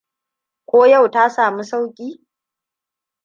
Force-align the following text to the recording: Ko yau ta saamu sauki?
Ko 0.65 0.85
yau 0.85 1.09
ta 1.11 1.29
saamu 1.29 1.63
sauki? 1.63 2.07